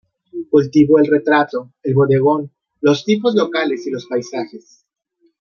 Cultivó 0.49 0.97
el 0.97 1.05
retrato, 1.05 1.73
el 1.83 1.93
bodegón, 1.93 2.49
los 2.79 3.05
tipos 3.05 3.35
locales 3.35 3.85
y 3.85 3.91
los 3.91 4.07
paisajes. 4.07 4.83